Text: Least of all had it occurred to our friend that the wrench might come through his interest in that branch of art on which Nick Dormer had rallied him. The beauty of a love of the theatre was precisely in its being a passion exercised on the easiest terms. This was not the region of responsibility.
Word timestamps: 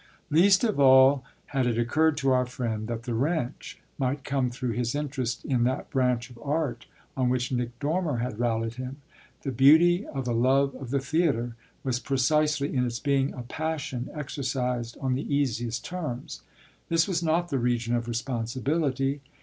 Least 0.31 0.63
of 0.63 0.79
all 0.79 1.23
had 1.53 1.67
it 1.67 1.77
occurred 1.77 2.17
to 2.17 2.31
our 2.31 2.47
friend 2.47 2.87
that 2.87 3.03
the 3.03 3.13
wrench 3.13 3.77
might 3.99 4.23
come 4.23 4.49
through 4.49 4.71
his 4.71 4.95
interest 4.95 5.45
in 5.45 5.63
that 5.65 5.91
branch 5.91 6.31
of 6.31 6.39
art 6.41 6.87
on 7.15 7.29
which 7.29 7.51
Nick 7.51 7.77
Dormer 7.77 8.17
had 8.17 8.39
rallied 8.39 8.73
him. 8.77 8.97
The 9.43 9.51
beauty 9.51 10.07
of 10.07 10.27
a 10.27 10.31
love 10.33 10.73
of 10.73 10.89
the 10.89 10.97
theatre 11.01 11.55
was 11.83 11.99
precisely 11.99 12.75
in 12.75 12.83
its 12.83 12.97
being 12.99 13.31
a 13.35 13.43
passion 13.43 14.09
exercised 14.15 14.97
on 14.99 15.13
the 15.13 15.31
easiest 15.31 15.85
terms. 15.85 16.41
This 16.89 17.07
was 17.07 17.21
not 17.21 17.49
the 17.49 17.59
region 17.59 17.93
of 17.93 18.07
responsibility. 18.07 19.21